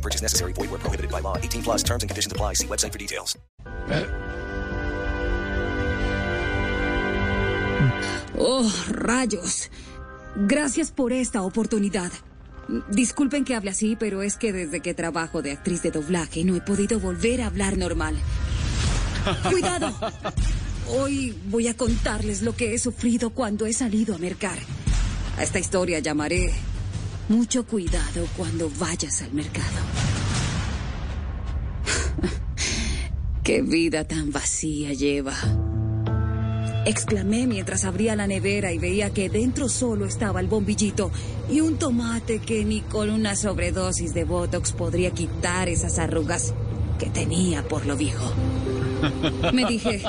[0.00, 0.52] Purchase necessary.
[0.52, 1.36] Void prohibited by law.
[1.36, 2.54] 18 plus terms and conditions apply.
[2.54, 3.36] See website for details.
[8.38, 9.70] Oh, rayos.
[10.34, 12.10] Gracias por esta oportunidad.
[12.88, 16.54] Disculpen que hable así, pero es que desde que trabajo de actriz de doblaje no
[16.54, 18.16] he podido volver a hablar normal.
[19.50, 19.92] ¡Cuidado!
[20.88, 24.58] Hoy voy a contarles lo que he sufrido cuando he salido a mercar.
[25.36, 26.52] A esta historia llamaré
[27.28, 29.89] Mucho cuidado cuando vayas al mercado.
[33.50, 35.34] ¡Qué vida tan vacía lleva!
[36.86, 41.10] Exclamé mientras abría la nevera y veía que dentro solo estaba el bombillito
[41.50, 46.54] y un tomate que ni con una sobredosis de Botox podría quitar esas arrugas
[47.00, 48.32] que tenía por lo viejo.
[49.52, 50.00] Me dije,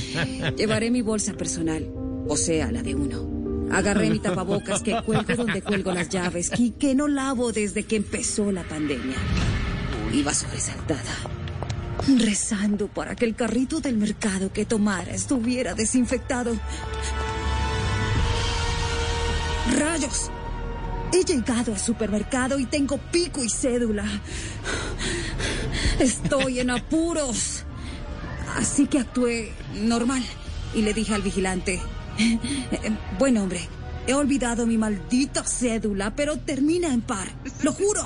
[0.56, 1.88] llevaré mi bolsa personal,
[2.26, 3.70] o sea, la de uno.
[3.70, 7.94] Agarré mi tapabocas que cuelgo donde cuelgo las llaves y que no lavo desde que
[7.94, 9.14] empezó la pandemia.
[10.12, 11.38] Iba sobresaltada
[12.18, 16.56] rezando para que el carrito del mercado que tomara estuviera desinfectado.
[19.78, 20.30] ¡Rayos!
[21.12, 24.04] He llegado al supermercado y tengo pico y cédula.
[25.98, 27.64] Estoy en apuros.
[28.56, 30.22] Así que actué normal
[30.74, 31.80] y le dije al vigilante,
[33.18, 33.68] buen hombre,
[34.10, 37.28] he olvidado mi maldita cédula, pero termina en par.
[37.62, 38.02] Lo juro.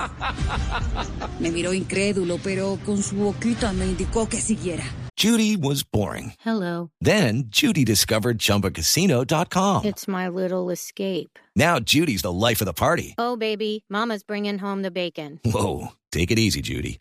[1.40, 4.84] Me miró incrédulo, pero con su boquita me indicó que siguiera.
[5.16, 6.34] Judy was boring.
[6.44, 6.90] Hello.
[7.00, 9.84] Then Judy discovered ChumbaCasino.com.
[9.84, 11.38] It's my little escape.
[11.56, 13.14] Now Judy's the life of the party.
[13.16, 15.40] Oh, baby, Mama's bringing home the bacon.
[15.44, 16.98] Whoa, take it easy, Judy.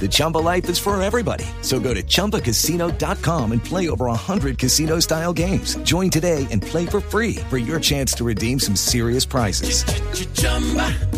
[0.00, 1.44] The Chumba life is for everybody.
[1.62, 5.76] So go to ChumbaCasino.com and play over 100 casino style games.
[5.82, 9.84] Join today and play for free for your chance to redeem some serious prizes.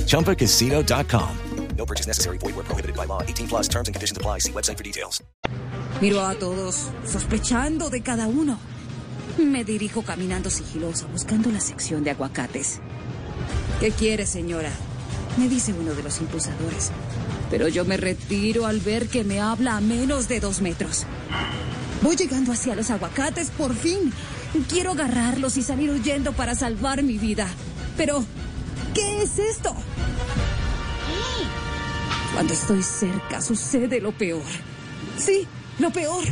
[0.06, 1.36] ChumbaCasino.com.
[1.76, 2.38] No purchase necessary.
[2.38, 3.22] Void where prohibited by law.
[3.22, 4.40] 18 plus terms and conditions apply.
[4.40, 5.22] See website for details.
[6.00, 8.58] Miro a todos, sospechando de cada uno.
[9.38, 12.80] Me dirijo caminando sigilosa, buscando la sección de aguacates.
[13.80, 14.70] ¿Qué quiere, señora?
[15.38, 16.90] Me dice uno de los impulsadores.
[17.50, 21.04] Pero yo me retiro al ver que me habla a menos de dos metros.
[22.02, 24.12] Voy llegando hacia los aguacates, por fin.
[24.68, 27.46] Quiero agarrarlos y salir huyendo para salvar mi vida.
[27.96, 28.24] Pero,
[28.94, 29.74] ¿qué es esto?
[32.32, 34.42] Cuando estoy cerca sucede lo peor.
[35.18, 35.46] Sí,
[35.78, 36.24] lo peor.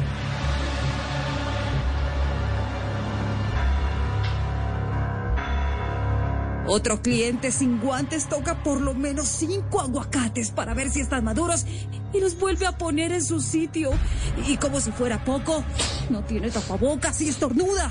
[6.71, 11.65] Otro cliente sin guantes toca por lo menos cinco aguacates para ver si están maduros
[12.13, 13.91] y los vuelve a poner en su sitio.
[14.47, 15.65] Y como si fuera poco,
[16.11, 17.91] no tiene tapabocas y estornuda.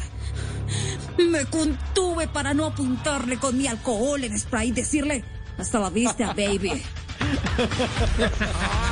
[1.18, 5.24] Me contuve para no apuntarle con mi alcohol en spray y decirle,
[5.58, 6.84] hasta la vista, baby.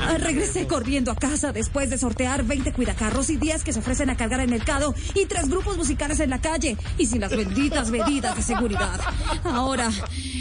[0.00, 4.10] Ah, Regresé corriendo a casa después de sortear 20 cuidacarros y 10 que se ofrecen
[4.10, 7.30] a cargar en el mercado y tres grupos musicales en la calle y sin las
[7.30, 9.00] benditas medidas de seguridad.
[9.44, 9.90] Ahora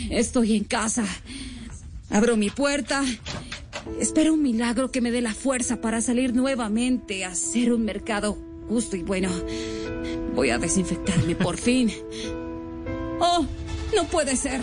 [0.10, 1.04] estoy en casa.
[2.10, 3.04] Abro mi puerta.
[4.00, 8.38] Espero un milagro que me dé la fuerza para salir nuevamente a hacer un mercado
[8.68, 9.30] justo y bueno.
[10.36, 11.92] Voy a desinfectarme por fin.
[13.20, 13.46] Oh,
[13.96, 14.62] no puede ser.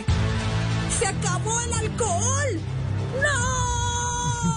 [0.98, 2.60] Se acabó el alcohol.